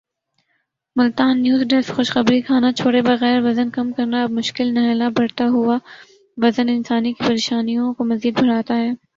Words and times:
Multan 0.95 1.33
news 1.41 1.61
desk 1.69 1.95
خشخبری 1.97 2.39
کھانا 2.47 2.71
چھوڑے 2.79 3.01
بغیر 3.09 3.37
وزن 3.47 3.69
کم 3.75 3.91
کرنا 3.97 4.23
اب 4.23 4.31
مشکل 4.39 4.73
نہلا 4.73 5.07
بڑھتا 5.17 5.45
ہوا 5.55 5.77
وزن 6.37 6.69
انسان 6.69 7.03
کی 7.03 7.23
پریشانیوں 7.25 7.93
کو 7.93 8.03
مذید 8.11 8.41
بڑھاتا 8.41 8.75
ہے 8.77 8.91